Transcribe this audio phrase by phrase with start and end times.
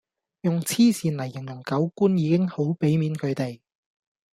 [0.41, 3.61] 用痴線來形容狗官已經好比面佢地